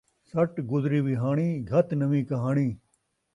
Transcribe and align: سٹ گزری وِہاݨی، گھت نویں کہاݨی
سٹ 0.29 0.53
گزری 0.71 0.99
وِہاݨی، 1.05 1.49
گھت 1.69 1.87
نویں 1.99 2.27
کہاݨی 2.29 2.67